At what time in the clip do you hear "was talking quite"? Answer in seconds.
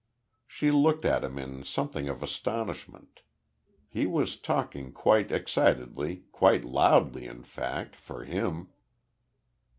4.07-5.31